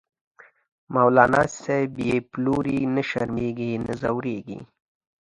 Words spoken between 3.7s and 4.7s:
نه ځوریږی